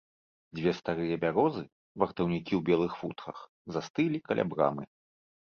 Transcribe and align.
Дзве 0.59 0.71
старыя 0.79 1.15
бярозы, 1.23 1.61
вартаўнікі 2.05 2.53
ў 2.59 2.63
белых 2.71 2.91
футрах, 3.03 3.37
застылі 3.77 4.25
каля 4.31 4.43
брамы. 4.57 4.83